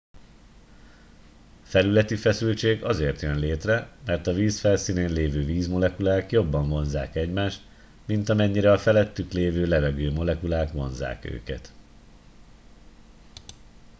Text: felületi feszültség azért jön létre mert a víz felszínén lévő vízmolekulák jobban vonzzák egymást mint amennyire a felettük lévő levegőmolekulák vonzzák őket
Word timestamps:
felületi 1.63 2.15
feszültség 2.15 2.83
azért 2.83 3.21
jön 3.21 3.39
létre 3.39 3.97
mert 4.05 4.27
a 4.27 4.33
víz 4.33 4.59
felszínén 4.59 5.11
lévő 5.11 5.43
vízmolekulák 5.45 6.31
jobban 6.31 6.69
vonzzák 6.69 7.15
egymást 7.15 7.63
mint 8.05 8.29
amennyire 8.29 8.71
a 8.71 8.77
felettük 8.77 9.31
lévő 9.31 9.65
levegőmolekulák 9.65 10.71
vonzzák 10.71 11.25
őket 11.25 11.73